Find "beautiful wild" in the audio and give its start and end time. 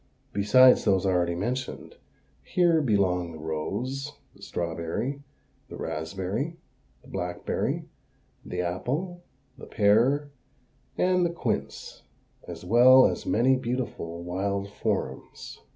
13.55-14.71